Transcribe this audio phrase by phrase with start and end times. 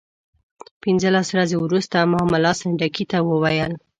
[0.81, 3.71] پنځلس ورځې وروسته ما ملا سنډکي ته وویل.